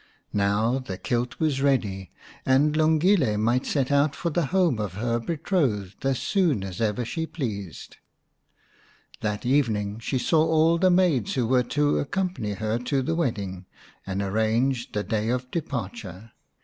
[0.33, 2.09] Now the kilt was ready
[2.43, 6.03] and Lungile 212 The Enchanted Buck might set out for the home of her betrothed
[6.07, 7.97] as soon as ever she pleased.
[9.19, 13.67] That evening she saw all the maids who were to accompany her to the wedding,
[14.07, 16.31] and arranged the day of departure.